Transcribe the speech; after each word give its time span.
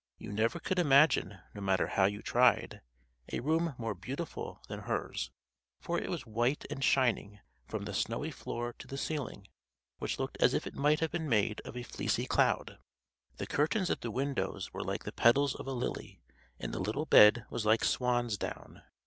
You 0.17 0.31
never 0.33 0.59
could 0.59 0.79
imagine, 0.79 1.41
no 1.53 1.61
matter 1.61 1.85
how 1.85 2.05
you 2.05 2.23
tried, 2.23 2.81
a 3.31 3.39
room 3.39 3.75
more 3.77 3.93
beautiful 3.93 4.59
than 4.67 4.79
hers; 4.79 5.29
for 5.79 5.99
it 5.99 6.09
was 6.09 6.25
white 6.25 6.65
and 6.71 6.83
shining 6.83 7.39
from 7.67 7.85
the 7.85 7.93
snowy 7.93 8.31
floor 8.31 8.73
to 8.79 8.87
the 8.87 8.97
ceiling, 8.97 9.45
which 9.99 10.17
looked 10.17 10.37
as 10.41 10.55
if 10.55 10.65
it 10.65 10.73
might 10.73 11.01
have 11.01 11.11
been 11.11 11.29
made 11.29 11.61
of 11.65 11.77
a 11.77 11.83
fleecy 11.83 12.25
cloud. 12.25 12.79
The 13.37 13.45
curtains 13.45 13.91
at 13.91 14.01
the 14.01 14.09
windows 14.09 14.73
were 14.73 14.83
like 14.83 15.03
the 15.03 15.11
petals 15.11 15.53
of 15.53 15.67
a 15.67 15.71
lily, 15.71 16.19
and 16.59 16.73
the 16.73 16.79
little 16.79 17.05
bed 17.05 17.45
was 17.51 17.63
like 17.67 17.83
swan's 17.85 18.39
down. 18.39 18.81